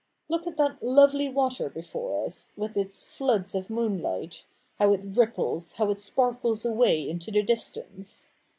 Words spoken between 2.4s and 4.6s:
with its floods of moonlight—